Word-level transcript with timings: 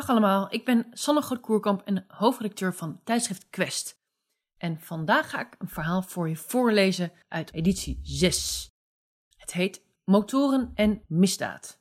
Dag 0.00 0.08
allemaal, 0.08 0.52
ik 0.52 0.64
ben 0.64 0.86
Sanne 0.92 1.20
Groot-Koerkamp 1.20 1.82
en 1.82 2.04
hoofdredacteur 2.08 2.74
van 2.74 3.00
tijdschrift 3.04 3.50
Quest. 3.50 4.00
En 4.56 4.80
vandaag 4.80 5.30
ga 5.30 5.40
ik 5.40 5.54
een 5.58 5.68
verhaal 5.68 6.02
voor 6.02 6.28
je 6.28 6.36
voorlezen 6.36 7.12
uit 7.28 7.52
editie 7.52 8.00
6. 8.02 8.70
Het 9.36 9.52
heet 9.52 9.84
Motoren 10.04 10.70
en 10.74 11.02
misdaad. 11.06 11.80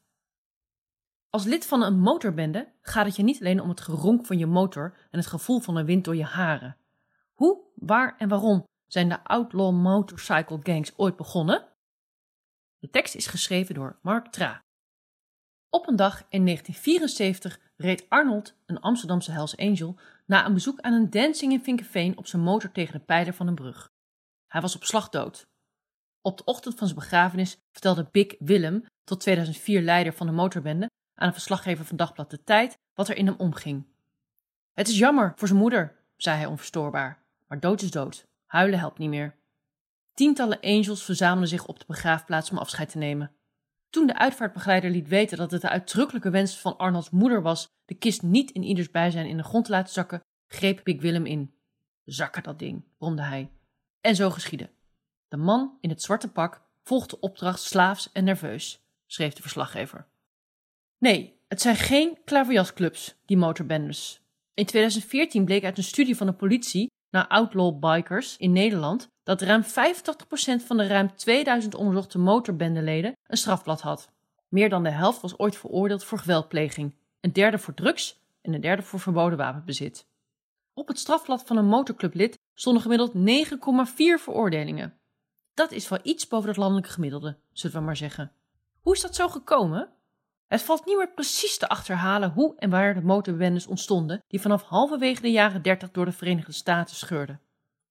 Als 1.29 1.43
lid 1.43 1.65
van 1.65 1.83
een 1.83 1.99
motorbende 1.99 2.73
gaat 2.81 3.05
het 3.05 3.15
je 3.15 3.23
niet 3.23 3.39
alleen 3.39 3.61
om 3.61 3.69
het 3.69 3.81
geronk 3.81 4.25
van 4.25 4.37
je 4.37 4.45
motor 4.45 4.97
en 5.11 5.19
het 5.19 5.27
gevoel 5.27 5.59
van 5.59 5.75
de 5.75 5.85
wind 5.85 6.05
door 6.05 6.15
je 6.15 6.25
haren. 6.25 6.77
Hoe, 7.33 7.61
waar 7.75 8.17
en 8.17 8.29
waarom 8.29 8.67
zijn 8.87 9.09
de 9.09 9.23
outlaw 9.23 9.73
motorcycle 9.73 10.59
gangs 10.63 10.97
ooit 10.97 11.15
begonnen? 11.15 11.67
De 12.79 12.89
tekst 12.89 13.15
is 13.15 13.27
geschreven 13.27 13.75
door 13.75 13.99
Mark 14.01 14.27
Tra. 14.27 14.63
Op 15.69 15.87
een 15.87 15.95
dag 15.95 16.25
in 16.29 16.45
1974 16.45 17.67
reed 17.79 18.09
Arnold, 18.09 18.55
een 18.65 18.79
Amsterdamse 18.79 19.31
Hells 19.31 19.57
Angel, 19.57 19.95
na 20.25 20.45
een 20.45 20.53
bezoek 20.53 20.79
aan 20.79 20.93
een 20.93 21.09
dancing 21.09 21.51
in 21.51 21.63
Vinkenveen 21.63 22.17
op 22.17 22.27
zijn 22.27 22.41
motor 22.41 22.71
tegen 22.71 22.93
de 22.93 23.05
pijler 23.05 23.33
van 23.33 23.47
een 23.47 23.55
brug. 23.55 23.91
Hij 24.47 24.61
was 24.61 24.75
op 24.75 24.83
slag 24.83 25.09
dood. 25.09 25.47
Op 26.21 26.37
de 26.37 26.43
ochtend 26.43 26.75
van 26.77 26.87
zijn 26.87 26.99
begrafenis 26.99 27.57
vertelde 27.71 28.07
Big 28.11 28.35
Willem, 28.39 28.85
tot 29.03 29.19
2004 29.19 29.81
leider 29.81 30.13
van 30.13 30.27
de 30.27 30.33
motorbende, 30.33 30.89
aan 31.15 31.27
een 31.27 31.33
verslaggever 31.33 31.85
van 31.85 31.97
Dagblad 31.97 32.29
De 32.29 32.43
Tijd 32.43 32.77
wat 32.93 33.09
er 33.09 33.17
in 33.17 33.25
hem 33.25 33.35
omging. 33.37 33.85
Het 34.73 34.87
is 34.87 34.97
jammer 34.97 35.33
voor 35.35 35.47
zijn 35.47 35.59
moeder, 35.59 35.95
zei 36.15 36.37
hij 36.37 36.45
onverstoorbaar, 36.45 37.23
maar 37.47 37.59
dood 37.59 37.81
is 37.81 37.91
dood. 37.91 38.27
Huilen 38.45 38.79
helpt 38.79 38.97
niet 38.97 39.09
meer. 39.09 39.35
Tientallen 40.13 40.59
angels 40.59 41.03
verzamelden 41.03 41.49
zich 41.49 41.65
op 41.65 41.79
de 41.79 41.85
begraafplaats 41.87 42.51
om 42.51 42.57
afscheid 42.57 42.89
te 42.89 42.97
nemen. 42.97 43.31
Toen 43.89 44.07
de 44.07 44.17
uitvaartbegeleider 44.17 44.89
liet 44.89 45.07
weten 45.07 45.37
dat 45.37 45.51
het 45.51 45.61
de 45.61 45.69
uitdrukkelijke 45.69 46.29
wens 46.29 46.59
van 46.59 46.77
Arnolds 46.77 47.09
moeder 47.09 47.41
was 47.41 47.67
de 47.85 47.93
kist 47.95 48.21
niet 48.21 48.51
in 48.51 48.63
ieders 48.63 48.91
bijzijn 48.91 49.27
in 49.27 49.37
de 49.37 49.43
grond 49.43 49.65
te 49.65 49.71
laten 49.71 49.93
zakken, 49.93 50.21
greep 50.47 50.81
Big 50.83 51.01
Willem 51.01 51.25
in. 51.25 51.53
Zakken 52.05 52.43
dat 52.43 52.59
ding, 52.59 52.83
bromde 52.97 53.21
hij. 53.21 53.51
En 54.01 54.15
zo 54.15 54.29
geschiedde. 54.29 54.69
De 55.27 55.37
man 55.37 55.77
in 55.81 55.89
het 55.89 56.01
zwarte 56.01 56.31
pak 56.31 56.61
volgde 56.83 57.15
de 57.15 57.19
opdracht 57.19 57.61
slaafs 57.61 58.11
en 58.11 58.23
nerveus, 58.23 58.81
schreef 59.05 59.33
de 59.33 59.41
verslaggever. 59.41 60.07
Nee, 60.97 61.39
het 61.47 61.61
zijn 61.61 61.75
geen 61.75 62.17
klaverjasclubs, 62.25 63.15
die 63.25 63.37
motorbendes. 63.37 64.21
In 64.53 64.65
2014 64.65 65.45
bleek 65.45 65.63
uit 65.63 65.77
een 65.77 65.83
studie 65.83 66.17
van 66.17 66.27
de 66.27 66.33
politie 66.33 66.91
naar 67.09 67.27
outlaw 67.27 67.79
bikers 67.79 68.37
in 68.37 68.51
Nederland 68.51 69.09
dat 69.23 69.41
ruim 69.41 69.63
85% 69.63 69.67
van 70.65 70.77
de 70.77 70.87
ruim 70.87 71.15
2000 71.15 71.75
onderzochte 71.75 72.17
motorbendeleden 72.17 73.17
een 73.27 73.37
strafblad 73.37 73.81
had. 73.81 74.09
Meer 74.47 74.69
dan 74.69 74.83
de 74.83 74.89
helft 74.89 75.21
was 75.21 75.37
ooit 75.37 75.57
veroordeeld 75.57 76.03
voor 76.03 76.17
geweldpleging, 76.17 76.95
een 77.19 77.33
derde 77.33 77.57
voor 77.57 77.73
drugs 77.73 78.19
en 78.41 78.53
een 78.53 78.61
derde 78.61 78.81
voor 78.81 78.99
verboden 78.99 79.37
wapenbezit. 79.37 80.07
Op 80.73 80.87
het 80.87 80.99
strafblad 80.99 81.43
van 81.45 81.57
een 81.57 81.65
motorclublid 81.65 82.39
stonden 82.53 82.81
gemiddeld 82.81 83.13
9,4 83.13 83.95
veroordelingen. 83.95 84.99
Dat 85.53 85.71
is 85.71 85.89
wel 85.89 85.99
iets 86.03 86.27
boven 86.27 86.47
het 86.47 86.57
landelijke 86.57 86.91
gemiddelde, 86.91 87.37
zullen 87.51 87.77
we 87.77 87.83
maar 87.83 87.97
zeggen. 87.97 88.31
Hoe 88.81 88.93
is 88.93 89.01
dat 89.01 89.15
zo 89.15 89.27
gekomen? 89.27 89.89
Het 90.49 90.61
valt 90.61 90.85
niet 90.85 90.97
meer 90.97 91.13
precies 91.13 91.57
te 91.57 91.67
achterhalen 91.67 92.31
hoe 92.31 92.55
en 92.57 92.69
waar 92.69 92.93
de 92.93 93.01
motorbendes 93.01 93.67
ontstonden 93.67 94.23
die 94.27 94.41
vanaf 94.41 94.63
halverwege 94.63 95.21
de 95.21 95.31
jaren 95.31 95.61
30 95.61 95.91
door 95.91 96.05
de 96.05 96.11
Verenigde 96.11 96.51
Staten 96.51 96.95
scheurden. 96.95 97.41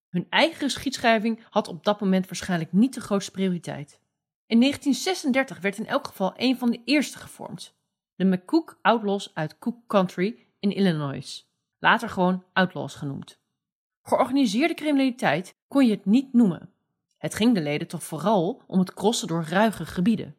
Hun 0.08 0.26
eigen 0.30 0.58
geschiedschrijving 0.58 1.46
had 1.50 1.68
op 1.68 1.84
dat 1.84 2.00
moment 2.00 2.26
waarschijnlijk 2.26 2.72
niet 2.72 2.94
de 2.94 3.00
grootste 3.00 3.30
prioriteit. 3.30 4.00
In 4.46 4.60
1936 4.60 5.60
werd 5.60 5.78
in 5.78 5.86
elk 5.86 6.06
geval 6.06 6.32
een 6.36 6.58
van 6.58 6.70
de 6.70 6.80
eerste 6.84 7.18
gevormd. 7.18 7.76
De 8.14 8.24
McCook 8.24 8.78
Outlaws 8.82 9.30
uit 9.34 9.58
Cook 9.58 9.86
Country 9.86 10.46
in 10.58 10.74
Illinois. 10.74 11.50
Later 11.78 12.08
gewoon 12.08 12.44
Outlaws 12.52 12.94
genoemd. 12.94 13.40
Georganiseerde 14.02 14.74
criminaliteit 14.74 15.54
kon 15.68 15.86
je 15.86 15.90
het 15.90 16.04
niet 16.04 16.32
noemen. 16.32 16.72
Het 17.18 17.34
ging 17.34 17.54
de 17.54 17.60
leden 17.60 17.88
toch 17.88 18.02
vooral 18.02 18.62
om 18.66 18.78
het 18.78 18.94
crossen 18.94 19.28
door 19.28 19.44
ruige 19.44 19.86
gebieden. 19.86 20.36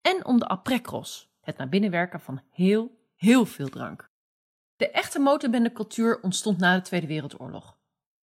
En 0.00 0.24
om 0.24 0.38
de 0.38 0.46
après-cross, 0.46 1.31
het 1.42 1.56
naar 1.56 1.68
binnen 1.68 1.90
werken 1.90 2.20
van 2.20 2.40
heel, 2.50 2.98
heel 3.14 3.46
veel 3.46 3.68
drank. 3.68 4.10
De 4.76 4.90
echte 4.90 5.18
motorbendecultuur 5.18 6.20
ontstond 6.20 6.58
na 6.58 6.76
de 6.76 6.82
Tweede 6.82 7.06
Wereldoorlog. 7.06 7.78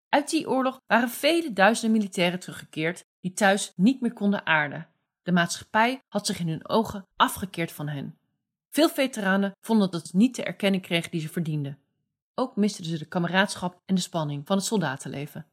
Uit 0.08 0.30
die 0.30 0.48
oorlog 0.48 0.80
waren 0.86 1.08
vele 1.08 1.52
duizenden 1.52 1.98
militairen 1.98 2.40
teruggekeerd 2.40 3.04
die 3.20 3.32
thuis 3.32 3.72
niet 3.76 4.00
meer 4.00 4.12
konden 4.12 4.46
aarden. 4.46 4.88
De 5.22 5.32
maatschappij 5.32 6.00
had 6.08 6.26
zich 6.26 6.40
in 6.40 6.48
hun 6.48 6.68
ogen 6.68 7.06
afgekeerd 7.16 7.72
van 7.72 7.88
hen. 7.88 8.18
Veel 8.70 8.88
veteranen 8.88 9.52
vonden 9.60 9.90
dat 9.90 10.06
ze 10.06 10.16
niet 10.16 10.36
de 10.36 10.44
erkenning 10.44 10.82
kregen 10.82 11.10
die 11.10 11.20
ze 11.20 11.28
verdienden. 11.28 11.78
Ook 12.34 12.56
misten 12.56 12.84
ze 12.84 12.98
de 12.98 13.04
kameraadschap 13.04 13.80
en 13.86 13.94
de 13.94 14.00
spanning 14.00 14.46
van 14.46 14.56
het 14.56 14.66
soldatenleven. 14.66 15.46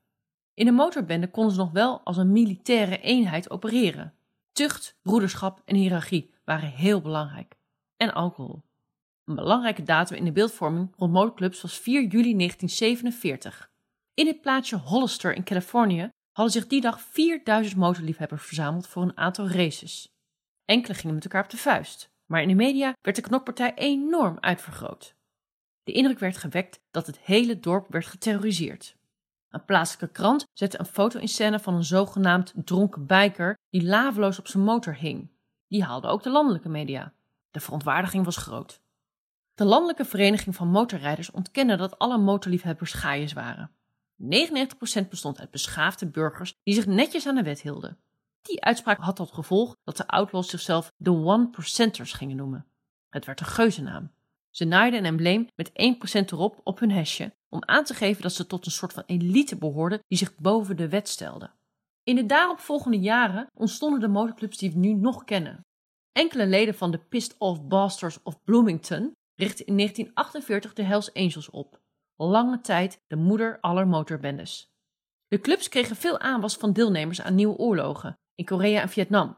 In 0.54 0.68
een 0.68 0.74
motorbende 0.74 1.30
konden 1.30 1.54
ze 1.54 1.60
nog 1.60 1.72
wel 1.72 2.02
als 2.04 2.18
een 2.18 2.32
militaire 2.32 3.00
eenheid 3.00 3.50
opereren. 3.50 4.14
Tucht, 4.52 4.98
broederschap 5.02 5.62
en 5.66 5.76
hiërarchie 5.76 6.34
waren 6.44 6.70
heel 6.70 7.02
belangrijk. 7.02 7.57
En 7.98 8.14
alcohol. 8.14 8.62
Een 9.26 9.36
belangrijke 9.36 9.84
datum 9.84 10.18
in 10.18 10.26
de 10.26 10.32
beeldvorming 10.32 10.94
rond 10.98 11.14
motorclubs 11.14 11.62
was 11.62 11.78
4 11.78 12.02
juli 12.02 12.36
1947. 12.36 13.72
In 14.14 14.28
het 14.28 14.42
plaatsje 14.42 14.76
Hollister 14.76 15.34
in 15.34 15.44
Californië 15.44 16.10
hadden 16.32 16.54
zich 16.54 16.68
die 16.68 16.82
dag 16.82 17.02
4000 17.02 17.80
motorliefhebbers 17.80 18.46
verzameld 18.46 18.88
voor 18.88 19.04
een 19.04 19.18
aantal 19.18 19.50
races. 19.50 20.08
Enkele 20.66 20.94
gingen 20.94 21.16
met 21.16 21.24
elkaar 21.24 21.44
op 21.44 21.50
de 21.50 21.58
vuist, 21.58 22.10
maar 22.26 22.42
in 22.42 22.48
de 22.48 22.54
media 22.54 22.94
werd 23.02 23.16
de 23.16 23.22
knokpartij 23.22 23.74
enorm 23.76 24.38
uitvergroot. 24.40 25.16
De 25.84 25.92
indruk 25.92 26.20
werd 26.20 26.38
gewekt 26.38 26.80
dat 26.92 27.08
het 27.08 27.20
hele 27.20 27.60
dorp 27.60 27.88
werd 27.90 28.06
geterroriseerd. 28.06 28.96
Een 29.50 29.66
plaatselijke 29.66 30.12
krant 30.12 30.46
zette 30.54 30.80
een 30.80 30.86
foto 30.86 31.20
in 31.20 31.28
scène 31.28 31.60
van 31.60 31.74
een 31.74 31.84
zogenaamd 31.84 32.54
dronken 32.56 33.06
biker 33.06 33.58
die 33.70 33.84
laveloos 33.84 34.40
op 34.40 34.48
zijn 34.48 34.64
motor 34.64 34.96
hing. 34.96 35.30
Die 35.68 35.84
haalde 35.84 36.08
ook 36.08 36.24
de 36.24 36.30
landelijke 36.30 36.70
media. 36.70 37.14
De 37.58 37.64
verontwaardiging 37.64 38.26
was 38.26 38.38
groot. 38.38 38.82
De 39.54 39.66
Landelijke 39.66 40.06
Vereniging 40.06 40.56
van 40.56 40.68
Motorrijders 40.68 41.32
ontkende 41.32 41.76
dat 41.76 42.00
alle 42.00 42.18
motorliefhebbers 42.18 42.94
gaaiers 42.94 43.34
waren. 43.34 43.72
99% 44.24 45.10
bestond 45.10 45.40
uit 45.40 45.52
beschaafde 45.52 46.08
burgers 46.08 46.54
die 46.64 46.74
zich 46.74 46.86
netjes 46.86 47.28
aan 47.28 47.36
de 47.36 47.44
wet 47.44 47.62
hielden. 47.62 47.98
Die 48.42 48.64
uitspraak 48.64 49.00
had 49.00 49.16
tot 49.16 49.32
gevolg 49.32 49.76
dat 49.84 49.98
de 49.98 50.08
outlaws 50.08 50.50
zichzelf 50.50 50.92
de 50.98 51.12
one 51.12 51.50
percenters 51.50 52.14
gingen 52.14 52.36
noemen. 52.36 52.66
Het 53.10 53.26
werd 53.26 53.40
een 53.40 53.46
geuzennaam. 53.46 54.12
Ze 54.50 54.66
naaiden 54.66 55.00
een 55.00 55.06
embleem 55.06 55.50
met 55.56 55.70
1% 55.70 55.74
erop 56.32 56.62
op 56.64 56.80
hun 56.80 56.92
hesje 56.92 57.36
om 57.50 57.64
aan 57.66 57.84
te 57.84 57.94
geven 57.94 58.22
dat 58.22 58.34
ze 58.34 58.48
tot 58.48 58.66
een 58.66 58.72
soort 58.72 58.94
van 58.94 59.04
elite 59.06 59.58
behoorden 59.58 60.00
die 60.08 60.18
zich 60.18 60.36
boven 60.36 60.78
de 60.78 60.90
wet 60.90 61.10
stelde. 61.10 61.52
In 62.04 62.16
de 62.16 62.26
daaropvolgende 62.26 63.00
jaren 63.00 63.48
ontstonden 63.54 64.00
de 64.00 64.08
motorclubs 64.08 64.58
die 64.58 64.72
we 64.72 64.78
nu 64.78 64.94
nog 64.94 65.24
kennen. 65.24 65.66
Enkele 66.18 66.48
leden 66.48 66.76
van 66.76 66.92
de 66.92 66.98
Pissed 66.98 67.36
Off 67.38 67.68
Bastards 67.68 68.20
of 68.24 68.44
Bloomington 68.44 69.12
richtten 69.36 69.66
in 69.66 69.76
1948 69.78 70.74
de 70.74 70.84
Hells 70.84 71.14
Angels 71.14 71.50
op, 71.50 71.80
lange 72.16 72.62
tijd 72.62 73.02
de 73.08 73.16
moeder 73.16 73.60
aller 73.60 73.88
motorbendes. 73.88 74.72
De 75.28 75.40
clubs 75.40 75.70
kregen 75.70 75.96
veel 75.96 76.20
aanwas 76.20 76.56
van 76.56 76.74
deelnemers 76.74 77.22
aan 77.22 77.36
nieuwe 77.36 77.58
oorlogen 77.58 78.18
in 78.36 78.46
Korea 78.46 78.82
en 78.82 78.90
Vietnam. 78.90 79.38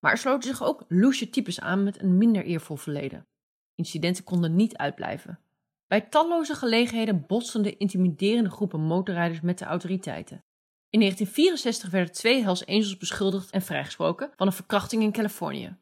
Maar 0.00 0.12
er 0.12 0.18
sloten 0.18 0.48
zich 0.48 0.62
ook 0.62 0.84
loesje 0.88 1.30
types 1.30 1.60
aan 1.60 1.84
met 1.84 2.02
een 2.02 2.18
minder 2.18 2.44
eervol 2.44 2.76
verleden. 2.76 3.26
Incidenten 3.74 4.24
konden 4.24 4.56
niet 4.56 4.76
uitblijven. 4.76 5.38
Bij 5.86 6.00
talloze 6.00 6.54
gelegenheden 6.54 7.26
botsten 7.26 7.62
de 7.62 7.76
intimiderende 7.76 8.50
groepen 8.50 8.80
motorrijders 8.80 9.40
met 9.40 9.58
de 9.58 9.64
autoriteiten. 9.64 10.44
In 10.88 10.98
1964 11.00 11.90
werden 11.90 12.12
twee 12.12 12.42
Hells 12.42 12.66
Angels 12.66 12.96
beschuldigd 12.96 13.50
en 13.50 13.62
vrijgesproken 13.62 14.30
van 14.36 14.46
een 14.46 14.52
verkrachting 14.52 15.02
in 15.02 15.12
Californië. 15.12 15.76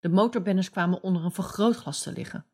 De 0.00 0.08
motorbendes 0.08 0.70
kwamen 0.70 1.02
onder 1.02 1.24
een 1.24 1.32
vergrootglas 1.32 2.02
te 2.02 2.12
liggen. 2.12 2.44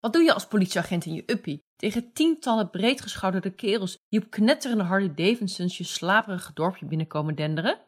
Wat 0.00 0.12
doe 0.12 0.22
je 0.22 0.34
als 0.34 0.46
politieagent 0.46 1.04
in 1.04 1.14
je 1.14 1.22
uppie 1.26 1.64
tegen 1.76 2.12
tientallen 2.12 2.70
breedgeschouderde 2.70 3.50
kerels 3.50 3.98
die 4.08 4.20
op 4.20 4.30
knetterende 4.30 4.84
Harley 4.84 5.14
Davidsons 5.14 5.78
je 5.78 5.84
slaperige 5.84 6.52
dorpje 6.52 6.86
binnenkomen 6.86 7.34
denderen? 7.34 7.80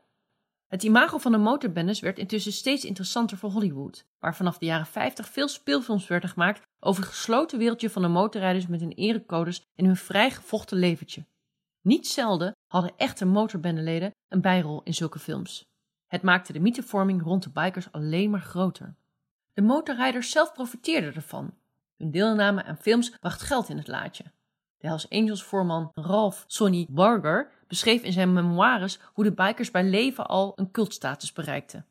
Het 0.66 0.82
imago 0.82 1.18
van 1.18 1.32
de 1.32 1.38
motorbendes 1.38 2.00
werd 2.00 2.18
intussen 2.18 2.52
steeds 2.52 2.84
interessanter 2.84 3.36
voor 3.36 3.50
Hollywood, 3.50 4.06
waar 4.18 4.36
vanaf 4.36 4.58
de 4.58 4.66
jaren 4.66 4.86
50 4.86 5.28
veel 5.28 5.48
speelfilms 5.48 6.06
werden 6.06 6.30
gemaakt 6.30 6.62
over 6.80 7.02
het 7.02 7.12
gesloten 7.12 7.58
wereldje 7.58 7.90
van 7.90 8.02
de 8.02 8.08
motorrijders 8.08 8.66
met 8.66 8.80
hun 8.80 8.92
erecodes 8.92 9.62
en 9.74 9.84
hun 9.84 9.96
vrijgevochten 9.96 10.78
leventje. 10.78 11.26
Niet 11.80 12.08
zelden 12.08 12.56
hadden 12.66 12.94
echte 12.96 13.24
motorbendeleden 13.24 14.10
een 14.28 14.40
bijrol 14.40 14.82
in 14.82 14.94
zulke 14.94 15.18
films. 15.18 15.64
Het 16.06 16.22
maakte 16.22 16.52
de 16.52 16.60
mythevorming 16.60 17.22
rond 17.22 17.42
de 17.42 17.50
bikers 17.50 17.92
alleen 17.92 18.30
maar 18.30 18.40
groter. 18.40 18.96
De 19.54 19.62
motorrijders 19.62 20.30
zelf 20.30 20.52
profiteerden 20.52 21.14
ervan 21.14 21.54
hun 21.96 22.10
deelname 22.10 22.64
aan 22.64 22.76
films 22.76 23.10
bracht 23.10 23.42
geld 23.42 23.68
in 23.68 23.76
het 23.76 23.88
laadje. 23.88 24.24
De 24.76 24.86
Hells 24.86 25.10
Angels 25.10 25.42
voorman 25.42 25.90
Ralph 25.94 26.44
Sonny 26.46 26.86
Barger 26.90 27.50
beschreef 27.68 28.02
in 28.02 28.12
zijn 28.12 28.32
memoires 28.32 28.98
hoe 29.12 29.24
de 29.24 29.32
bikers 29.32 29.70
bij 29.70 29.84
leven 29.84 30.26
al 30.26 30.52
een 30.56 30.70
cultstatus 30.70 31.32
bereikten. 31.32 31.86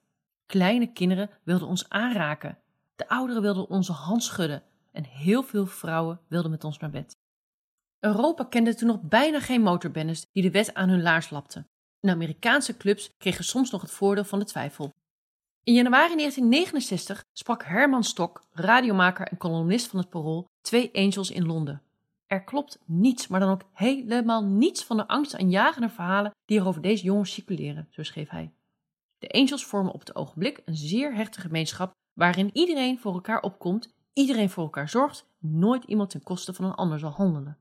Kleine 0.45 0.91
kinderen 0.91 1.29
wilden 1.43 1.67
ons 1.67 1.89
aanraken. 1.89 2.57
De 2.95 3.09
ouderen 3.09 3.41
wilden 3.41 3.69
onze 3.69 3.91
hand 3.91 4.23
schudden. 4.23 4.63
en 4.91 5.05
heel 5.05 5.43
veel 5.43 5.65
vrouwen 5.65 6.19
wilden 6.27 6.51
met 6.51 6.63
ons 6.63 6.77
naar 6.77 6.89
bed. 6.89 7.17
Europa 7.99 8.43
kende 8.43 8.75
toen 8.75 8.87
nog 8.87 9.01
bijna 9.01 9.39
geen 9.39 9.61
motorbendes 9.61 10.25
die 10.31 10.43
de 10.43 10.51
wet 10.51 10.73
aan 10.73 10.89
hun 10.89 11.01
laars 11.01 11.29
lapten. 11.29 11.67
En 11.99 12.09
Amerikaanse 12.09 12.77
clubs 12.77 13.09
kregen 13.17 13.43
soms 13.43 13.71
nog 13.71 13.81
het 13.81 13.91
voordeel 13.91 14.23
van 14.23 14.39
de 14.39 14.45
twijfel. 14.45 14.91
In 15.65 15.73
januari 15.73 16.15
1969 16.15 17.25
sprak 17.33 17.63
Herman 17.63 18.03
Stok, 18.03 18.43
radiomaker 18.51 19.27
en 19.27 19.37
columnist 19.37 19.87
van 19.87 19.99
het 19.99 20.09
Parool, 20.09 20.49
twee 20.61 20.89
angels 20.93 21.31
in 21.31 21.45
Londen. 21.45 21.81
Er 22.27 22.43
klopt 22.43 22.79
niets, 22.85 23.27
maar 23.27 23.39
dan 23.39 23.49
ook 23.49 23.63
helemaal 23.73 24.43
niets 24.43 24.83
van 24.83 24.97
de 24.97 25.07
angstaanjagende 25.07 25.89
verhalen 25.89 26.31
die 26.45 26.59
er 26.59 26.67
over 26.67 26.81
deze 26.81 27.03
jongens 27.03 27.33
circuleren, 27.33 27.87
zo 27.89 28.03
schreef 28.03 28.29
hij. 28.29 28.51
De 29.19 29.29
angels 29.29 29.65
vormen 29.65 29.93
op 29.93 29.99
het 29.99 30.15
ogenblik 30.15 30.61
een 30.65 30.75
zeer 30.75 31.15
hechte 31.15 31.41
gemeenschap 31.41 31.91
waarin 32.13 32.49
iedereen 32.53 32.99
voor 32.99 33.13
elkaar 33.13 33.41
opkomt, 33.41 33.93
iedereen 34.13 34.49
voor 34.49 34.63
elkaar 34.63 34.89
zorgt, 34.89 35.25
nooit 35.39 35.83
iemand 35.83 36.09
ten 36.09 36.23
koste 36.23 36.53
van 36.53 36.65
een 36.65 36.75
ander 36.75 36.99
zal 36.99 37.11
handelen. 37.11 37.57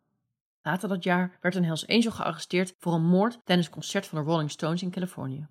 Later 0.63 0.89
dat 0.89 1.05
jaar 1.05 1.39
werd 1.41 1.55
een 1.55 1.65
Hells 1.65 1.87
Angel 1.87 2.11
gearresteerd 2.11 2.75
voor 2.79 2.93
een 2.93 3.07
moord 3.07 3.39
tijdens 3.45 3.69
een 3.69 3.75
concert 3.75 4.07
van 4.07 4.19
de 4.19 4.31
Rolling 4.31 4.51
Stones 4.51 4.83
in 4.83 4.91
Californië. 4.91 5.47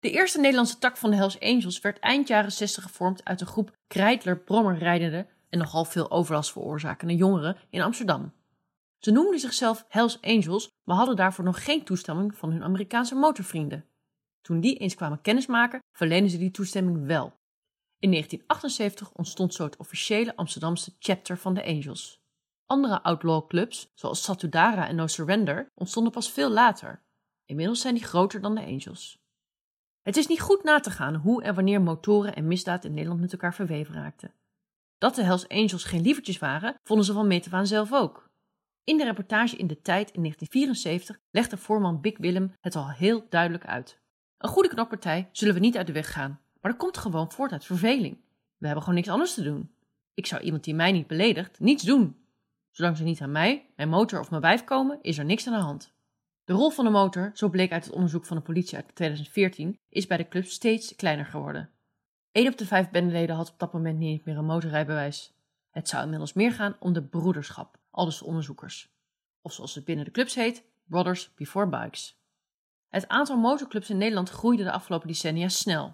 De 0.00 0.10
eerste 0.10 0.40
Nederlandse 0.40 0.78
tak 0.78 0.96
van 0.96 1.10
de 1.10 1.16
Hells 1.16 1.40
Angels 1.40 1.80
werd 1.80 1.98
eind 1.98 2.28
jaren 2.28 2.52
60 2.52 2.82
gevormd 2.82 3.24
uit 3.24 3.40
een 3.40 3.46
groep 3.46 3.76
Kreidler 3.86 4.38
brommerrijdende 4.38 5.26
en 5.48 5.58
nogal 5.58 5.84
veel 5.84 6.10
overlast 6.10 6.52
veroorzakende 6.52 7.14
jongeren 7.14 7.56
in 7.70 7.82
Amsterdam. 7.82 8.32
Ze 8.98 9.10
noemden 9.10 9.40
zichzelf 9.40 9.84
Hells 9.88 10.20
Angels, 10.20 10.68
maar 10.84 10.96
hadden 10.96 11.16
daarvoor 11.16 11.44
nog 11.44 11.64
geen 11.64 11.84
toestemming 11.84 12.36
van 12.36 12.50
hun 12.50 12.62
Amerikaanse 12.62 13.14
motorvrienden. 13.14 13.84
Toen 14.40 14.60
die 14.60 14.76
eens 14.76 14.94
kwamen 14.94 15.20
kennismaken, 15.20 15.82
verleenden 15.92 16.30
ze 16.30 16.38
die 16.38 16.50
toestemming 16.50 17.06
wel. 17.06 17.36
In 17.98 18.10
1978 18.10 19.12
ontstond 19.12 19.54
zo 19.54 19.64
het 19.64 19.76
officiële 19.76 20.36
Amsterdamse 20.36 20.92
chapter 20.98 21.38
van 21.38 21.54
de 21.54 21.64
Angels. 21.64 22.20
Andere 22.66 23.02
outlaw 23.02 23.48
clubs, 23.48 23.90
zoals 23.94 24.22
Satudara 24.22 24.88
en 24.88 24.96
No 24.96 25.06
Surrender, 25.06 25.70
ontstonden 25.74 26.12
pas 26.12 26.30
veel 26.30 26.50
later. 26.50 27.02
Inmiddels 27.44 27.80
zijn 27.80 27.94
die 27.94 28.04
groter 28.04 28.40
dan 28.40 28.54
de 28.54 28.64
Angels. 28.64 29.18
Het 30.08 30.16
is 30.16 30.26
niet 30.26 30.40
goed 30.40 30.62
na 30.62 30.80
te 30.80 30.90
gaan 30.90 31.14
hoe 31.14 31.42
en 31.42 31.54
wanneer 31.54 31.80
motoren 31.80 32.34
en 32.34 32.46
misdaad 32.46 32.84
in 32.84 32.94
Nederland 32.94 33.20
met 33.20 33.32
elkaar 33.32 33.54
verweven 33.54 33.94
raakten. 33.94 34.32
Dat 34.98 35.14
de 35.14 35.22
Hells 35.22 35.48
Angels 35.48 35.84
geen 35.84 36.02
lievertjes 36.02 36.38
waren, 36.38 36.74
vonden 36.82 37.06
ze 37.06 37.12
van 37.12 37.26
meet 37.26 37.52
af 37.52 37.66
zelf 37.66 37.92
ook. 37.92 38.30
In 38.84 38.96
de 38.96 39.04
reportage 39.04 39.56
in 39.56 39.66
de 39.66 39.80
tijd 39.80 40.10
in 40.10 40.20
1974 40.20 41.18
legde 41.30 41.56
voorman 41.56 42.00
Big 42.00 42.18
Willem 42.18 42.52
het 42.60 42.76
al 42.76 42.90
heel 42.90 43.26
duidelijk 43.28 43.66
uit. 43.66 44.00
Een 44.38 44.48
goede 44.48 44.68
knokpartij 44.68 45.28
zullen 45.32 45.54
we 45.54 45.60
niet 45.60 45.76
uit 45.76 45.86
de 45.86 45.92
weg 45.92 46.12
gaan, 46.12 46.40
maar 46.60 46.70
dat 46.70 46.80
komt 46.80 46.98
gewoon 46.98 47.32
voort 47.32 47.52
uit 47.52 47.64
verveling. 47.64 48.16
We 48.56 48.66
hebben 48.66 48.84
gewoon 48.84 48.98
niks 48.98 49.10
anders 49.10 49.34
te 49.34 49.42
doen. 49.42 49.70
Ik 50.14 50.26
zou 50.26 50.42
iemand 50.42 50.64
die 50.64 50.74
mij 50.74 50.92
niet 50.92 51.06
beledigt 51.06 51.60
niets 51.60 51.82
doen. 51.82 52.16
Zolang 52.70 52.96
ze 52.96 53.04
niet 53.04 53.20
aan 53.20 53.32
mij, 53.32 53.66
mijn 53.76 53.88
motor 53.88 54.20
of 54.20 54.30
mijn 54.30 54.42
wijf 54.42 54.64
komen, 54.64 54.98
is 55.02 55.18
er 55.18 55.24
niks 55.24 55.46
aan 55.46 55.52
de 55.52 55.60
hand. 55.60 55.96
De 56.48 56.54
rol 56.54 56.70
van 56.70 56.84
de 56.84 56.90
motor, 56.90 57.30
zo 57.34 57.48
bleek 57.48 57.72
uit 57.72 57.84
het 57.84 57.94
onderzoek 57.94 58.26
van 58.26 58.36
de 58.36 58.42
politie 58.42 58.76
uit 58.76 58.94
2014, 58.94 59.78
is 59.88 60.06
bij 60.06 60.16
de 60.16 60.28
club 60.28 60.44
steeds 60.44 60.96
kleiner 60.96 61.26
geworden. 61.26 61.70
1 62.32 62.48
op 62.48 62.58
de 62.58 62.66
vijf 62.66 62.90
bendeleden 62.90 63.36
had 63.36 63.50
op 63.50 63.58
dat 63.58 63.72
moment 63.72 63.98
niet 63.98 64.24
meer 64.24 64.36
een 64.36 64.44
motorrijbewijs. 64.44 65.34
Het 65.70 65.88
zou 65.88 66.02
inmiddels 66.02 66.32
meer 66.32 66.52
gaan 66.52 66.76
om 66.78 66.92
de 66.92 67.02
broederschap, 67.02 67.78
aldus 67.90 68.18
de 68.18 68.24
onderzoekers. 68.24 68.92
Of 69.42 69.52
zoals 69.52 69.74
het 69.74 69.84
binnen 69.84 70.04
de 70.04 70.10
clubs 70.10 70.34
heet, 70.34 70.64
Brothers 70.84 71.34
Before 71.34 71.68
Bikes. 71.68 72.20
Het 72.88 73.08
aantal 73.08 73.36
motorclubs 73.36 73.90
in 73.90 73.98
Nederland 73.98 74.30
groeide 74.30 74.62
de 74.62 74.72
afgelopen 74.72 75.08
decennia 75.08 75.48
snel. 75.48 75.84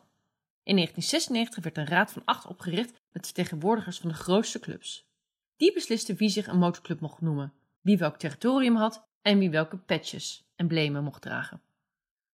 In 0.63 0.75
1996 0.75 1.65
werd 1.65 1.77
een 1.77 1.97
raad 1.97 2.13
van 2.13 2.23
acht 2.25 2.47
opgericht 2.47 3.01
met 3.13 3.25
vertegenwoordigers 3.25 3.99
van 3.99 4.09
de 4.09 4.17
grootste 4.17 4.59
clubs. 4.59 5.09
Die 5.57 5.73
besliste 5.73 6.15
wie 6.15 6.29
zich 6.29 6.47
een 6.47 6.59
motorclub 6.59 7.01
mocht 7.01 7.21
noemen, 7.21 7.53
wie 7.81 7.99
welk 7.99 8.17
territorium 8.17 8.77
had 8.77 9.13
en 9.25 9.39
wie 9.39 9.51
welke 9.51 9.77
patches, 9.77 10.45
emblemen 10.57 11.05
mocht 11.05 11.23
dragen. 11.23 11.61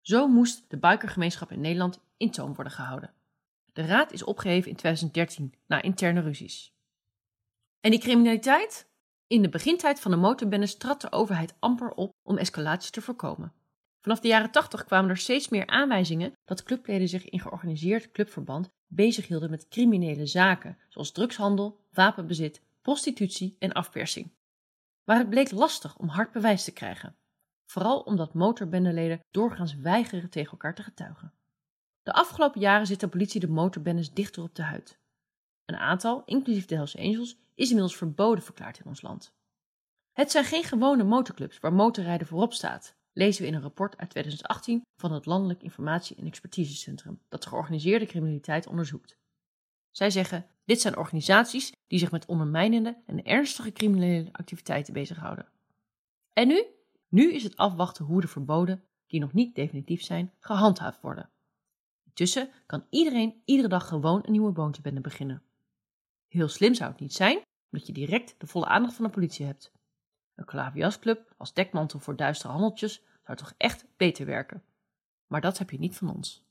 Zo 0.01 0.27
moest 0.27 0.69
de 0.69 0.77
bikergemeenschap 0.77 1.51
in 1.51 1.61
Nederland 1.61 1.99
in 2.17 2.31
toom 2.31 2.53
worden 2.55 2.73
gehouden. 2.73 3.13
De 3.73 3.85
raad 3.85 4.11
is 4.11 4.23
opgeheven 4.23 4.69
in 4.69 4.75
2013 4.75 5.53
na 5.67 5.81
interne 5.81 6.21
ruzies. 6.21 6.73
En 7.79 7.91
die 7.91 7.99
criminaliteit? 7.99 8.89
In 9.27 9.41
de 9.41 9.49
begintijd 9.49 9.99
van 9.99 10.11
de 10.11 10.17
motorbendes 10.17 10.77
trad 10.77 11.01
de 11.01 11.11
overheid 11.11 11.55
amper 11.59 11.91
op 11.91 12.15
om 12.23 12.37
escalaties 12.37 12.89
te 12.89 13.01
voorkomen. 13.01 13.53
Vanaf 14.01 14.19
de 14.19 14.27
jaren 14.27 14.51
80 14.51 14.85
kwamen 14.85 15.09
er 15.09 15.17
steeds 15.17 15.49
meer 15.49 15.67
aanwijzingen 15.67 16.33
dat 16.45 16.63
clubleden 16.63 17.07
zich 17.07 17.29
in 17.29 17.39
georganiseerd 17.39 18.11
clubverband 18.11 18.69
bezighielden 18.87 19.49
met 19.49 19.67
criminele 19.67 20.25
zaken, 20.25 20.77
zoals 20.89 21.11
drugshandel, 21.11 21.79
wapenbezit, 21.91 22.61
prostitutie 22.81 23.55
en 23.59 23.71
afpersing. 23.71 24.31
Maar 25.03 25.17
het 25.17 25.29
bleek 25.29 25.51
lastig 25.51 25.97
om 25.97 26.07
hard 26.07 26.31
bewijs 26.31 26.63
te 26.63 26.73
krijgen, 26.73 27.15
vooral 27.65 27.99
omdat 27.99 28.33
motorbendeleden 28.33 29.19
doorgaans 29.31 29.75
weigeren 29.75 30.29
tegen 30.29 30.51
elkaar 30.51 30.75
te 30.75 30.83
getuigen. 30.83 31.33
De 32.03 32.13
afgelopen 32.13 32.61
jaren 32.61 32.87
zit 32.87 32.99
de 32.99 33.07
politie 33.07 33.39
de 33.39 33.47
motorbendes 33.47 34.13
dichter 34.13 34.43
op 34.43 34.55
de 34.55 34.63
huid. 34.63 34.99
Een 35.65 35.77
aantal, 35.77 36.23
inclusief 36.25 36.65
de 36.65 36.75
Hells 36.75 36.97
Angels, 36.97 37.37
is 37.55 37.67
inmiddels 37.67 37.97
verboden 37.97 38.43
verklaard 38.43 38.79
in 38.79 38.85
ons 38.85 39.01
land. 39.01 39.33
Het 40.11 40.31
zijn 40.31 40.45
geen 40.45 40.63
gewone 40.63 41.03
motorclubs 41.03 41.59
waar 41.59 41.73
motorrijden 41.73 42.27
voorop 42.27 42.53
staat, 42.53 42.95
lezen 43.13 43.41
we 43.41 43.47
in 43.47 43.53
een 43.53 43.61
rapport 43.61 43.97
uit 43.97 44.09
2018 44.09 44.81
van 44.95 45.11
het 45.11 45.25
Landelijk 45.25 45.63
Informatie- 45.63 46.15
en 46.15 46.25
Expertisecentrum 46.25 47.21
dat 47.29 47.43
de 47.43 47.49
georganiseerde 47.49 48.05
criminaliteit 48.05 48.67
onderzoekt. 48.67 49.19
Zij 49.91 50.09
zeggen: 50.09 50.45
dit 50.65 50.81
zijn 50.81 50.97
organisaties 50.97 51.71
die 51.87 51.99
zich 51.99 52.11
met 52.11 52.25
ondermijnende 52.25 52.97
en 53.05 53.23
ernstige 53.23 53.71
criminele 53.71 54.29
activiteiten 54.31 54.93
bezighouden. 54.93 55.47
En 56.33 56.47
nu? 56.47 56.65
Nu 57.09 57.33
is 57.33 57.43
het 57.43 57.57
afwachten 57.57 58.05
hoe 58.05 58.21
de 58.21 58.27
verboden, 58.27 58.83
die 59.07 59.19
nog 59.19 59.33
niet 59.33 59.55
definitief 59.55 60.01
zijn, 60.01 60.33
gehandhaafd 60.39 61.01
worden. 61.01 61.29
Intussen 62.05 62.49
kan 62.65 62.85
iedereen 62.89 63.41
iedere 63.45 63.67
dag 63.67 63.87
gewoon 63.87 64.21
een 64.25 64.31
nieuwe 64.31 64.51
boontebende 64.51 65.01
beginnen. 65.01 65.43
Heel 66.27 66.47
slim 66.47 66.73
zou 66.73 66.91
het 66.91 66.99
niet 66.99 67.13
zijn, 67.13 67.41
omdat 67.71 67.87
je 67.87 67.93
direct 67.93 68.35
de 68.37 68.47
volle 68.47 68.65
aandacht 68.65 68.93
van 68.93 69.05
de 69.05 69.11
politie 69.11 69.45
hebt. 69.45 69.71
Een 70.35 70.45
klaviasclub 70.45 71.33
als 71.37 71.53
dekmantel 71.53 71.99
voor 71.99 72.15
duistere 72.15 72.51
handeltjes 72.51 73.01
zou 73.25 73.37
toch 73.37 73.53
echt 73.57 73.85
beter 73.97 74.25
werken. 74.25 74.63
Maar 75.27 75.41
dat 75.41 75.57
heb 75.57 75.69
je 75.69 75.79
niet 75.79 75.97
van 75.97 76.15
ons. 76.15 76.43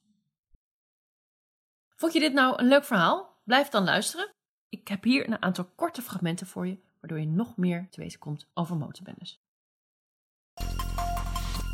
Vond 1.97 2.13
je 2.13 2.21
dit 2.21 2.33
nou 2.33 2.59
een 2.59 2.69
leuk 2.69 2.85
verhaal? 2.85 3.30
Blijf 3.51 3.69
dan 3.69 3.85
luisteren. 3.85 4.33
Ik 4.69 4.89
heb 4.89 5.05
hier 5.05 5.29
een 5.29 5.43
aantal 5.43 5.65
korte 5.75 6.03
fragmenten 6.03 6.47
voor 6.47 6.67
je, 6.67 6.79
waardoor 7.01 7.21
je 7.21 7.27
nog 7.27 7.57
meer 7.57 7.87
te 7.91 8.01
weten 8.01 8.19
komt 8.19 8.47
over 8.55 8.77
motorbendes. 8.77 9.41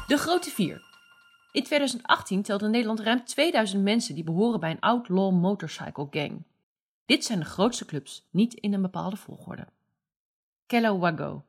De 0.06 0.16
Grote 0.16 0.50
Vier. 0.50 0.82
In 1.52 1.62
2018 1.62 2.42
telde 2.42 2.68
Nederland 2.68 3.00
ruim 3.00 3.24
2000 3.24 3.82
mensen 3.82 4.14
die 4.14 4.24
behoren 4.24 4.60
bij 4.60 4.70
een 4.70 4.80
outlaw 4.80 5.32
motorcycle 5.32 6.06
gang. 6.10 6.42
Dit 7.04 7.24
zijn 7.24 7.38
de 7.38 7.44
grootste 7.44 7.84
clubs, 7.84 8.26
niet 8.30 8.54
in 8.54 8.72
een 8.72 8.82
bepaalde 8.82 9.16
volgorde. 9.16 9.66
Wago 10.66 11.44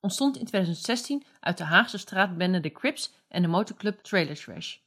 ontstond 0.00 0.36
in 0.36 0.44
2016 0.44 1.24
uit 1.40 1.58
de 1.58 1.64
Haagse 1.64 1.98
straatbende 1.98 2.60
de 2.60 2.72
Crips 2.72 3.12
en 3.28 3.42
de 3.42 3.48
motorclub 3.48 3.98
Trailer 3.98 4.36
Trash. 4.36 4.78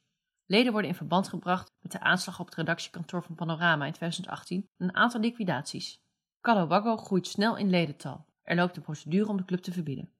Leden 0.52 0.72
worden 0.72 0.90
in 0.90 0.96
verband 0.96 1.28
gebracht 1.28 1.72
met 1.80 1.92
de 1.92 2.00
aanslag 2.00 2.40
op 2.40 2.46
het 2.46 2.54
redactiekantoor 2.54 3.22
van 3.22 3.34
Panorama 3.34 3.84
in 3.84 3.92
2018 3.92 4.68
en 4.78 4.88
een 4.88 4.94
aantal 4.94 5.20
liquidaties. 5.20 6.00
Wago 6.40 6.96
groeit 6.96 7.26
snel 7.26 7.56
in 7.56 7.70
ledental. 7.70 8.24
Er 8.42 8.56
loopt 8.56 8.76
een 8.76 8.82
procedure 8.82 9.28
om 9.28 9.36
de 9.36 9.44
club 9.44 9.60
te 9.60 9.72
verbieden. 9.72 10.10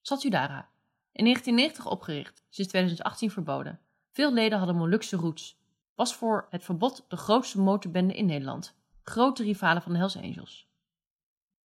Satudara. 0.00 0.68
In 1.12 1.24
1990 1.24 1.86
opgericht, 1.86 2.44
sinds 2.48 2.70
2018 2.70 3.30
verboden. 3.30 3.80
Veel 4.10 4.32
leden 4.32 4.58
hadden 4.58 4.76
Molukse 4.76 5.16
roots. 5.16 5.58
Was 5.94 6.14
voor 6.14 6.46
het 6.50 6.64
verbod 6.64 7.04
de 7.08 7.16
grootste 7.16 7.60
motorbende 7.60 8.14
in 8.14 8.26
Nederland. 8.26 8.74
Grote 9.02 9.42
rivalen 9.42 9.82
van 9.82 9.92
de 9.92 9.98
Hells 9.98 10.16
Angels. 10.16 10.68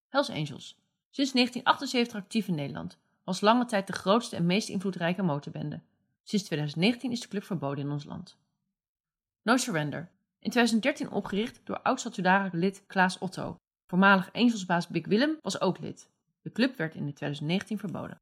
Hells 0.08 0.30
Angels. 0.30 0.78
Sinds 1.10 1.32
1978 1.32 2.16
actief 2.16 2.48
in 2.48 2.56
Nederland. 2.56 2.98
Was 3.24 3.42
lange 3.42 3.66
tijd 3.66 3.88
de 3.88 3.94
grootste 3.94 4.36
en 4.36 4.46
meest 4.46 4.70
invloedrijke 4.70 5.22
motorbende. 5.22 5.82
Sinds 6.30 6.46
2019 6.46 7.12
is 7.12 7.20
de 7.20 7.28
club 7.28 7.44
verboden 7.44 7.86
in 7.86 7.92
ons 7.92 8.04
land. 8.04 8.38
No 9.42 9.58
Surrender. 9.58 10.12
In 10.40 10.50
2013 10.50 11.12
opgericht 11.12 11.62
door 11.64 11.82
oud-statutarig-lid 11.82 12.84
Klaas 12.88 13.18
Otto. 13.18 13.56
Voormalig 13.86 14.34
Angelsbaas 14.34 14.88
Big 14.88 15.06
Willem 15.06 15.38
was 15.42 15.62
ook 15.62 15.80
lid. 15.80 16.10
De 16.42 16.52
club 16.52 16.78
werd 16.78 16.96
in 16.96 17.14
2019 17.14 17.78
verboden. 17.78 18.22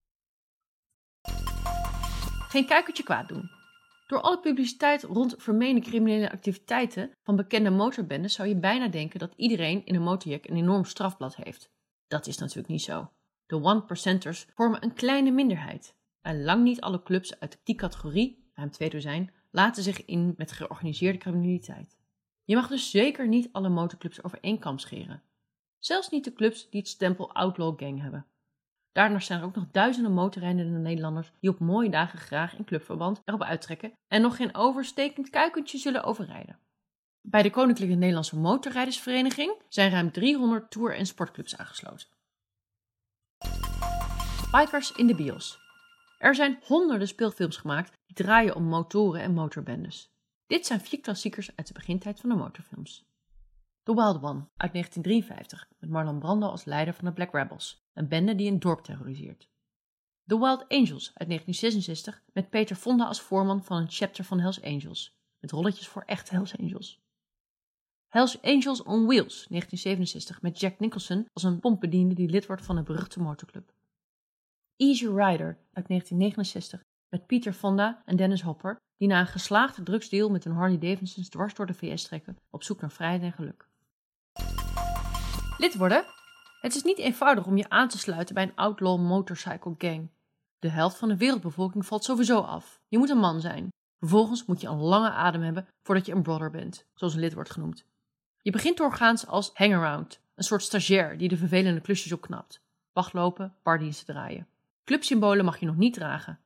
Geen 2.48 2.66
kuikertje 2.66 3.04
kwaad 3.04 3.28
doen. 3.28 3.50
Door 4.08 4.22
alle 4.22 4.40
publiciteit 4.40 5.04
rond 5.04 5.36
vermeende 5.38 5.82
criminele 5.82 6.32
activiteiten 6.32 7.12
van 7.24 7.36
bekende 7.36 7.70
motorbendes 7.70 8.34
zou 8.34 8.48
je 8.48 8.56
bijna 8.56 8.88
denken 8.88 9.20
dat 9.20 9.34
iedereen 9.36 9.86
in 9.86 9.96
een 9.96 10.02
motorjack 10.02 10.46
een 10.46 10.58
enorm 10.58 10.86
strafblad 10.86 11.36
heeft. 11.36 11.70
Dat 12.08 12.28
is 12.28 12.38
natuurlijk 12.38 12.68
niet 12.68 12.84
zo. 12.84 13.12
De 13.46 13.62
one-percenters 13.62 14.48
vormen 14.54 14.84
een 14.84 14.94
kleine 14.94 15.32
minderheid. 15.32 15.96
En 16.26 16.44
lang 16.44 16.64
niet 16.64 16.82
alle 16.82 17.04
clubs 17.04 17.40
uit 17.40 17.60
die 17.64 17.76
categorie, 17.76 18.50
ruim 18.54 18.72
twee 18.72 18.90
dozijn, 18.90 19.34
laten 19.52 19.84
zich 19.84 20.06
in 20.06 20.34
met 20.38 20.52
georganiseerde 20.52 21.18
criminaliteit. 21.18 21.98
Je 22.44 22.56
mag 22.56 22.68
dus 22.68 22.92
zeker 22.92 23.28
niet 23.28 23.50
alle 23.52 23.70
motorclubs 23.70 24.24
over 24.24 24.38
één 24.42 24.60
kam 24.60 24.80
scheren. 24.80 25.22
Zelfs 25.80 26.10
niet 26.10 26.24
de 26.24 26.34
clubs 26.34 26.70
die 26.70 26.80
het 26.80 26.90
stempel 26.90 27.34
Outlaw 27.34 27.80
Gang 27.80 28.02
hebben. 28.02 28.26
Daarnaast 28.92 29.28
zijn 29.28 29.40
er 29.40 29.46
ook 29.46 29.56
nog 29.56 29.72
duizenden 29.72 30.12
motorrijdende 30.12 30.78
Nederlanders 30.78 31.32
die 31.40 31.50
op 31.50 31.60
mooie 31.60 31.90
dagen 31.90 32.20
graag 32.20 32.58
in 32.58 32.66
clubverband 32.66 33.22
erop 33.26 33.44
uittrekken 33.44 33.94
en 34.08 34.22
nog 34.22 34.36
geen 34.36 34.56
overstekend 34.56 35.30
kuikentje 35.30 35.78
zullen 35.78 36.04
overrijden. 36.04 36.60
Bij 37.22 37.42
de 37.42 37.50
Koninklijke 37.50 37.96
Nederlandse 37.96 38.38
Motorrijdersvereniging 38.38 39.62
zijn 39.70 39.92
ruim 39.92 40.12
300 40.12 40.72
tour- 40.72 40.96
en 40.96 41.06
sportclubs 41.06 41.58
aangesloten. 41.58 42.08
Bikers 44.52 44.92
in 44.92 45.08
de 45.08 45.16
bios. 45.16 45.64
Er 46.18 46.36
zijn 46.36 46.60
honderden 46.64 47.08
speelfilms 47.08 47.58
gemaakt 47.58 47.98
die 48.06 48.16
draaien 48.16 48.56
om 48.56 48.64
motoren 48.64 49.22
en 49.22 49.34
motorbendes. 49.34 50.14
Dit 50.48 50.66
zijn 50.66 50.82
vier 50.82 51.00
klassiekers 51.00 51.56
uit 51.56 51.68
de 51.68 51.74
begintijd 51.74 52.20
van 52.20 52.30
de 52.30 52.36
motorfilms. 52.36 53.06
The 53.84 53.94
Wild 53.94 54.16
One 54.16 54.48
uit 54.58 54.72
1953 54.72 55.68
met 55.80 55.90
Marlon 55.90 56.20
Brando 56.20 56.48
als 56.48 56.66
leider 56.66 56.94
van 56.94 57.06
de 57.06 57.14
Black 57.14 57.34
Rebels, 57.34 57.84
een 57.94 58.08
bende 58.08 58.36
die 58.36 58.52
een 58.52 58.60
dorp 58.60 58.84
terroriseert. 58.84 59.50
The 60.26 60.40
Wild 60.40 60.68
Angels 60.68 61.12
uit 61.14 61.28
1966 61.28 62.24
met 62.34 62.50
Peter 62.50 62.76
Fonda 62.76 63.06
als 63.06 63.22
voorman 63.22 63.64
van 63.64 63.78
een 63.78 63.90
chapter 63.90 64.24
van 64.24 64.40
Hells 64.40 64.62
Angels, 64.62 65.18
met 65.40 65.52
rolletjes 65.52 65.88
voor 65.88 66.02
echte 66.02 66.34
Hells 66.34 66.58
Angels. 66.58 67.04
Hells 68.08 68.42
Angels 68.42 68.84
on 68.84 69.06
Wheels 69.06 69.46
1967 69.48 70.42
met 70.42 70.60
Jack 70.60 70.80
Nicholson 70.80 71.28
als 71.34 71.44
een 71.44 71.60
pompbediende 71.60 72.16
die 72.16 72.30
lid 72.30 72.46
wordt 72.46 72.66
van 72.66 72.78
een 72.78 72.84
beruchte 72.84 73.20
motorclub. 73.20 73.74
Easy 74.78 75.06
Rider 75.06 75.58
uit 75.74 75.88
1969 75.88 76.84
met 77.10 77.26
Peter 77.26 77.54
Fonda 77.54 78.02
en 78.06 78.16
Dennis 78.16 78.42
Hopper 78.42 78.76
die 78.98 79.08
na 79.08 79.20
een 79.20 79.28
geslaagde 79.28 79.84
drugsdeal 79.84 80.30
met 80.30 80.46
een 80.46 80.52
Harley 80.52 80.78
Davidsons 80.78 81.30
dwars 81.30 81.54
door 81.54 81.66
de 81.66 81.74
VS 81.74 82.04
trekken 82.04 82.38
op 82.50 82.64
zoek 82.64 82.82
naar 82.82 82.92
vrijheid 82.92 83.22
en 83.22 83.32
geluk. 83.32 83.68
Lid 85.58 85.76
worden? 85.76 86.06
Het 86.62 86.76
is 86.76 86.84
niet 86.84 86.98
eenvoudig 86.98 87.46
om 87.46 87.58
je 87.58 87.70
aan 87.70 87.88
te 87.88 87.98
sluiten 87.98 88.36
bij 88.36 88.44
een 88.44 88.56
outlaw 88.56 89.00
motorcycle 89.00 89.76
gang. 89.78 90.10
De 90.60 90.70
helft 90.70 90.98
van 90.98 91.10
de 91.10 91.18
wereldbevolking 91.18 91.86
valt 91.86 92.04
sowieso 92.04 92.40
af. 92.40 92.82
Je 92.88 92.98
moet 92.98 93.10
een 93.10 93.18
man 93.18 93.42
zijn. 93.42 93.70
Vervolgens 94.00 94.46
moet 94.46 94.62
je 94.62 94.68
een 94.68 94.82
lange 94.82 95.10
adem 95.10 95.42
hebben 95.42 95.68
voordat 95.84 96.06
je 96.06 96.12
een 96.12 96.24
brother 96.24 96.52
bent, 96.52 96.86
zoals 96.94 97.14
een 97.14 97.20
lid 97.20 97.34
wordt 97.34 97.52
genoemd. 97.52 97.86
Je 98.42 98.52
begint 98.52 98.78
doorgaans 98.78 99.28
als 99.28 99.52
hangaround, 99.54 100.22
een 100.36 100.44
soort 100.44 100.64
stagiair 100.64 101.18
die 101.18 101.30
de 101.30 101.38
vervelende 101.38 101.82
klusjes 101.82 102.12
opknapt. 102.12 102.62
Wachtlopen, 102.94 103.56
bardiensten 103.64 104.06
draaien. 104.14 104.48
Clubsymbolen 104.86 105.46
mag 105.46 105.60
je 105.60 105.66
nog 105.66 105.76
niet 105.76 105.94
dragen. 105.94 106.40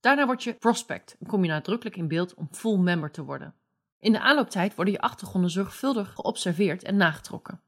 Daarna 0.00 0.26
word 0.26 0.42
je 0.42 0.54
prospect 0.54 1.16
en 1.20 1.26
kom 1.26 1.44
je 1.44 1.50
nadrukkelijk 1.50 1.96
in 1.96 2.08
beeld 2.08 2.34
om 2.34 2.48
full 2.50 2.78
member 2.78 3.10
te 3.10 3.24
worden. 3.24 3.54
In 3.98 4.12
de 4.12 4.20
aanlooptijd 4.20 4.74
worden 4.74 4.94
je 4.94 5.00
achtergronden 5.00 5.50
zorgvuldig 5.50 6.12
geobserveerd 6.12 6.82
en 6.82 6.96
nagetrokken. 6.96 7.60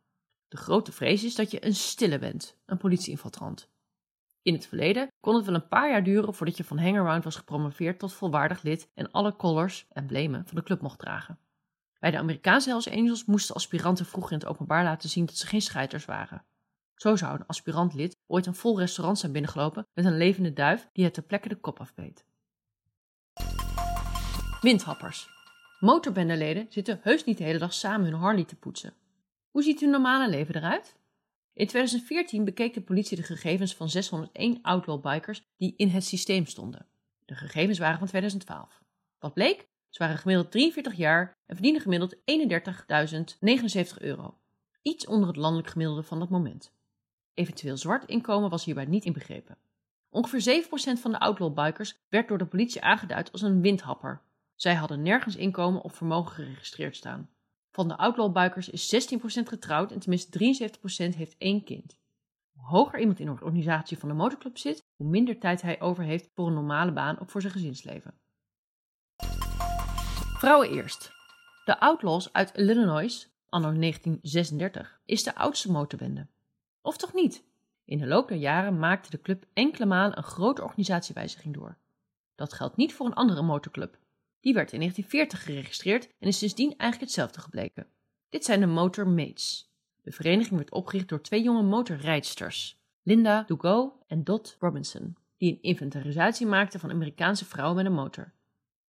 De 0.48 0.56
grote 0.56 0.92
vrees 0.92 1.24
is 1.24 1.34
dat 1.34 1.50
je 1.50 1.64
een 1.64 1.74
stille 1.74 2.18
bent, 2.18 2.58
een 2.66 2.76
politieinfiltrant. 2.76 3.70
In 4.42 4.54
het 4.54 4.66
verleden 4.66 5.08
kon 5.20 5.34
het 5.34 5.44
wel 5.44 5.54
een 5.54 5.68
paar 5.68 5.90
jaar 5.90 6.04
duren 6.04 6.34
voordat 6.34 6.56
je 6.56 6.64
van 6.64 6.78
hangaround 6.78 7.24
was 7.24 7.36
gepromoveerd 7.36 7.98
tot 7.98 8.12
volwaardig 8.12 8.62
lid 8.62 8.90
en 8.94 9.10
alle 9.10 9.36
colors, 9.36 9.86
emblemen, 9.88 10.46
van 10.46 10.56
de 10.56 10.62
club 10.62 10.80
mocht 10.80 10.98
dragen. 10.98 11.38
Bij 11.98 12.10
de 12.10 12.18
Amerikaanse 12.18 12.68
Hells 12.68 12.90
Angels 12.90 13.24
moesten 13.24 13.54
aspiranten 13.54 14.06
vroeger 14.06 14.32
in 14.32 14.38
het 14.38 14.48
openbaar 14.48 14.84
laten 14.84 15.08
zien 15.08 15.26
dat 15.26 15.36
ze 15.36 15.46
geen 15.46 15.62
scheiters 15.62 16.04
waren. 16.04 16.44
Zo 16.94 17.16
zou 17.16 17.34
een 17.34 17.46
aspirant-lid 17.46 18.17
ooit 18.28 18.46
een 18.46 18.54
vol 18.54 18.78
restaurant 18.78 19.18
zijn 19.18 19.32
binnengelopen 19.32 19.86
met 19.94 20.04
een 20.04 20.16
levende 20.16 20.52
duif 20.52 20.88
die 20.92 21.04
het 21.04 21.14
ter 21.14 21.22
plekke 21.22 21.48
de 21.48 21.56
kop 21.56 21.80
afbeet. 21.80 22.24
Windhappers. 24.60 25.28
Motorbendeleden 25.80 26.66
zitten 26.68 27.00
heus 27.02 27.24
niet 27.24 27.38
de 27.38 27.44
hele 27.44 27.58
dag 27.58 27.74
samen 27.74 28.06
hun 28.06 28.20
Harley 28.20 28.44
te 28.44 28.56
poetsen. 28.56 28.94
Hoe 29.50 29.62
ziet 29.62 29.80
hun 29.80 29.90
normale 29.90 30.28
leven 30.28 30.56
eruit? 30.56 30.96
In 31.52 31.66
2014 31.66 32.44
bekeek 32.44 32.74
de 32.74 32.80
politie 32.80 33.16
de 33.16 33.22
gegevens 33.22 33.74
van 33.74 33.88
601 33.88 34.58
outlaw 34.62 35.02
bikers 35.02 35.42
die 35.56 35.74
in 35.76 35.88
het 35.88 36.04
systeem 36.04 36.46
stonden. 36.46 36.86
De 37.24 37.34
gegevens 37.34 37.78
waren 37.78 37.98
van 37.98 38.06
2012. 38.06 38.82
Wat 39.18 39.34
bleek? 39.34 39.68
Ze 39.88 39.98
waren 39.98 40.18
gemiddeld 40.18 40.50
43 40.50 40.94
jaar 40.94 41.38
en 41.46 41.54
verdienden 41.54 41.82
gemiddeld 41.82 42.16
31.079 42.16 43.98
euro. 43.98 44.38
Iets 44.82 45.06
onder 45.06 45.28
het 45.28 45.36
landelijk 45.36 45.68
gemiddelde 45.68 46.02
van 46.02 46.18
dat 46.18 46.28
moment. 46.28 46.72
Eventueel 47.38 47.76
zwart 47.76 48.04
inkomen 48.04 48.50
was 48.50 48.64
hierbij 48.64 48.84
niet 48.84 49.04
inbegrepen. 49.04 49.56
Ongeveer 50.10 50.64
7% 50.96 51.00
van 51.00 51.10
de 51.10 51.18
outlaw 51.18 51.54
bikers 51.54 51.98
werd 52.08 52.28
door 52.28 52.38
de 52.38 52.46
politie 52.46 52.82
aangeduid 52.82 53.32
als 53.32 53.42
een 53.42 53.60
windhapper. 53.60 54.20
Zij 54.54 54.74
hadden 54.74 55.02
nergens 55.02 55.36
inkomen 55.36 55.82
of 55.82 55.94
vermogen 55.94 56.32
geregistreerd 56.32 56.96
staan. 56.96 57.30
Van 57.70 57.88
de 57.88 57.96
outlaw-buikers 57.96 58.68
is 58.68 59.10
16% 59.12 59.18
getrouwd 59.42 59.92
en 59.92 59.98
tenminste 59.98 60.38
73% 61.12 61.16
heeft 61.16 61.34
één 61.38 61.64
kind. 61.64 61.96
Hoe 62.52 62.66
hoger 62.66 63.00
iemand 63.00 63.20
in 63.20 63.26
een 63.26 63.32
organisatie 63.32 63.98
van 63.98 64.08
de 64.08 64.14
motorclub 64.14 64.58
zit, 64.58 64.84
hoe 64.96 65.08
minder 65.08 65.38
tijd 65.38 65.62
hij 65.62 65.80
over 65.80 66.04
heeft 66.04 66.30
voor 66.34 66.46
een 66.46 66.54
normale 66.54 66.92
baan 66.92 67.20
of 67.20 67.30
voor 67.30 67.40
zijn 67.40 67.52
gezinsleven. 67.52 68.14
Vrouwen 70.38 70.70
eerst. 70.70 71.10
De 71.64 71.80
Outlaws 71.80 72.32
uit 72.32 72.54
Illinois, 72.54 73.28
anno 73.48 73.72
1936, 73.72 75.00
is 75.04 75.22
de 75.22 75.34
oudste 75.34 75.70
motorbende. 75.70 76.26
Of 76.88 76.96
toch 76.96 77.14
niet? 77.14 77.44
In 77.84 77.98
de 77.98 78.06
loop 78.06 78.28
der 78.28 78.36
jaren 78.36 78.78
maakte 78.78 79.10
de 79.10 79.20
club 79.20 79.46
enkele 79.52 79.86
malen 79.86 80.16
een 80.16 80.22
grote 80.22 80.62
organisatiewijziging 80.62 81.54
door. 81.54 81.76
Dat 82.34 82.52
geldt 82.52 82.76
niet 82.76 82.94
voor 82.94 83.06
een 83.06 83.14
andere 83.14 83.42
motorclub, 83.42 83.98
die 84.40 84.54
werd 84.54 84.72
in 84.72 84.78
1940 84.78 85.42
geregistreerd 85.42 86.08
en 86.18 86.28
is 86.28 86.38
sindsdien 86.38 86.68
eigenlijk 86.68 87.00
hetzelfde 87.00 87.40
gebleken. 87.40 87.86
Dit 88.28 88.44
zijn 88.44 88.60
de 88.60 88.66
Motor 88.66 89.08
Mates. 89.08 89.72
De 90.02 90.12
vereniging 90.12 90.56
werd 90.56 90.70
opgericht 90.70 91.08
door 91.08 91.22
twee 91.22 91.42
jonge 91.42 91.62
motorrijdsters, 91.62 92.80
Linda 93.02 93.42
Dugo 93.42 93.98
en 94.06 94.24
Dot 94.24 94.56
Robinson, 94.58 95.16
die 95.36 95.52
een 95.52 95.62
inventarisatie 95.62 96.46
maakten 96.46 96.80
van 96.80 96.90
Amerikaanse 96.90 97.44
vrouwen 97.44 97.76
met 97.76 97.86
een 97.86 97.92
motor. 97.92 98.32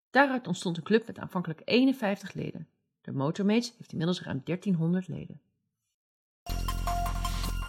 Daaruit 0.10 0.48
ontstond 0.48 0.78
een 0.78 0.84
club 0.84 1.08
met 1.08 1.20
aanvankelijk 1.20 1.62
51 1.66 2.34
leden. 2.34 2.68
De 3.02 3.12
Motormates 3.12 3.74
heeft 3.78 3.92
inmiddels 3.92 4.22
ruim 4.22 4.42
1300 4.44 5.08
leden. 5.08 5.42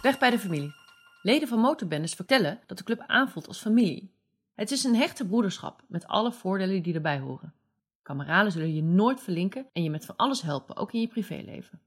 Weg 0.01 0.19
bij 0.19 0.29
de 0.29 0.39
familie. 0.39 0.73
Leden 1.21 1.47
van 1.47 1.59
motorbendes 1.59 2.13
vertellen 2.13 2.59
dat 2.65 2.77
de 2.77 2.83
club 2.83 3.03
aanvoelt 3.07 3.47
als 3.47 3.61
familie. 3.61 4.13
Het 4.53 4.71
is 4.71 4.83
een 4.83 4.95
hechte 4.95 5.25
broederschap 5.25 5.83
met 5.87 6.07
alle 6.07 6.31
voordelen 6.31 6.83
die 6.83 6.93
erbij 6.93 7.19
horen. 7.19 7.53
Kameraden 8.01 8.51
zullen 8.51 8.73
je 8.73 8.83
nooit 8.83 9.21
verlinken 9.21 9.67
en 9.73 9.83
je 9.83 9.89
met 9.89 10.05
van 10.05 10.15
alles 10.15 10.41
helpen, 10.41 10.75
ook 10.75 10.93
in 10.93 11.01
je 11.01 11.07
privéleven. 11.07 11.81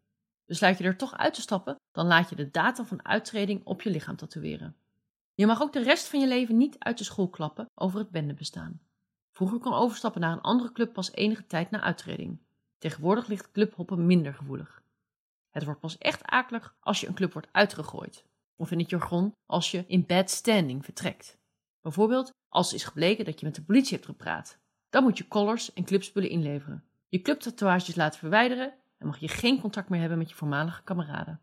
Besluit 0.46 0.78
je 0.78 0.84
er 0.84 0.96
toch 0.96 1.16
uit 1.16 1.34
te 1.34 1.40
stappen, 1.40 1.76
dan 1.92 2.06
laat 2.06 2.28
je 2.28 2.36
de 2.36 2.50
datum 2.50 2.86
van 2.86 3.04
uittreding 3.04 3.64
op 3.64 3.82
je 3.82 3.90
lichaam 3.90 4.16
tatoeëren. 4.16 4.76
Je 5.34 5.46
mag 5.46 5.62
ook 5.62 5.72
de 5.72 5.82
rest 5.82 6.08
van 6.08 6.20
je 6.20 6.26
leven 6.26 6.56
niet 6.56 6.78
uit 6.78 6.98
de 6.98 7.04
school 7.04 7.28
klappen 7.28 7.66
over 7.74 7.98
het 7.98 8.10
bendebestaan. 8.10 8.80
Vroeger 9.30 9.58
kon 9.58 9.72
overstappen 9.72 10.20
naar 10.20 10.32
een 10.32 10.40
andere 10.40 10.72
club 10.72 10.92
pas 10.92 11.12
enige 11.12 11.46
tijd 11.46 11.70
na 11.70 11.80
uittreding. 11.80 12.38
Tegenwoordig 12.78 13.26
ligt 13.26 13.50
clubhoppen 13.50 14.06
minder 14.06 14.34
gevoelig. 14.34 14.82
Het 15.54 15.64
wordt 15.64 15.80
pas 15.80 15.98
echt 15.98 16.24
akelig 16.24 16.76
als 16.80 17.00
je 17.00 17.06
een 17.06 17.14
club 17.14 17.32
wordt 17.32 17.48
uitgegooid. 17.52 18.24
Of 18.56 18.70
in 18.70 18.78
het 18.78 18.90
jargon 18.90 19.32
als 19.46 19.70
je 19.70 19.84
in 19.86 20.06
bad 20.06 20.30
standing 20.30 20.84
vertrekt. 20.84 21.38
Bijvoorbeeld 21.80 22.30
als 22.48 22.72
is 22.72 22.84
gebleken 22.84 23.24
dat 23.24 23.40
je 23.40 23.46
met 23.46 23.54
de 23.54 23.62
politie 23.62 23.94
hebt 23.94 24.06
gepraat 24.06 24.58
dan 24.94 25.02
moet 25.02 25.18
je 25.18 25.28
collars 25.28 25.72
en 25.72 25.84
clubspullen 25.84 26.30
inleveren. 26.30 26.84
Je 27.08 27.20
clubtatoeages 27.20 27.94
laten 27.94 28.18
verwijderen 28.18 28.74
en 28.98 29.06
mag 29.06 29.18
je 29.18 29.28
geen 29.28 29.60
contact 29.60 29.88
meer 29.88 30.00
hebben 30.00 30.18
met 30.18 30.28
je 30.28 30.34
voormalige 30.34 30.82
kameraden. 30.82 31.40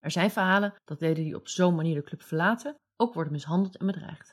Er 0.00 0.10
zijn 0.10 0.30
verhalen 0.30 0.74
dat 0.84 1.00
leden 1.00 1.24
die 1.24 1.36
op 1.36 1.48
zo'n 1.48 1.74
manier 1.74 1.94
de 1.94 2.02
club 2.02 2.22
verlaten 2.22 2.74
ook 2.96 3.14
worden 3.14 3.32
mishandeld 3.32 3.76
en 3.76 3.86
bedreigd. 3.86 4.26